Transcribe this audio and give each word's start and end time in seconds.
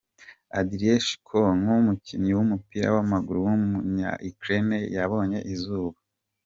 Andriy 0.59 0.95
Shevchenko, 1.05 1.71
umukinnyi 1.81 2.31
w’umupira 2.37 2.87
w’amaguru 2.95 3.37
w’umunya-Ukraine 3.45 4.77
yabonye 4.95 5.39
izuba. 5.55 5.97